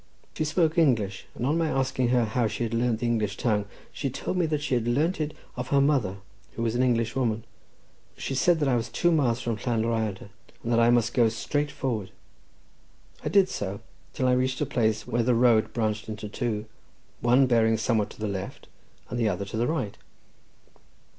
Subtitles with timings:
[0.33, 3.65] She spoke English, and on my asking her how she had learnt the English tongue,
[3.91, 6.17] she told me that she had learnt it of her mother,
[6.55, 7.43] who was an English woman.
[8.17, 10.29] She said that I was two miles from Llan Rhyadr,
[10.63, 12.09] and that I must go straight forward.
[13.23, 13.79] I did so,
[14.13, 16.65] till I reached a place where the road branched into two,
[17.19, 18.67] one bearing somewhat to the left,
[19.11, 19.97] and the other to the right.